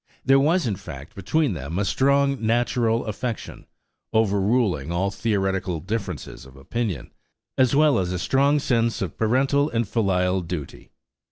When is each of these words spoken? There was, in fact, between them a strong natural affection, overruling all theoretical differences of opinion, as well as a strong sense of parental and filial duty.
There 0.25 0.39
was, 0.39 0.65
in 0.65 0.77
fact, 0.77 1.13
between 1.13 1.53
them 1.53 1.77
a 1.77 1.85
strong 1.85 2.43
natural 2.43 3.05
affection, 3.05 3.67
overruling 4.11 4.91
all 4.91 5.11
theoretical 5.11 5.79
differences 5.79 6.43
of 6.43 6.55
opinion, 6.55 7.13
as 7.55 7.75
well 7.75 7.99
as 7.99 8.11
a 8.11 8.17
strong 8.17 8.57
sense 8.57 9.03
of 9.03 9.15
parental 9.15 9.69
and 9.69 9.87
filial 9.87 10.41
duty. 10.41 10.89